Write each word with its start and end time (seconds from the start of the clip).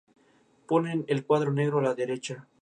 Ponen 0.71 1.03
el 1.09 1.23
cuadro 1.27 1.53
negro 1.53 1.77
a 1.77 1.83
la 1.83 1.93
derecha. 1.93 2.47